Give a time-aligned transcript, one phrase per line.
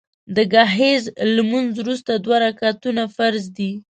[0.35, 1.03] د ګهیځ
[1.35, 3.71] لمونځ وروستي دوه رکعتونه فرض دي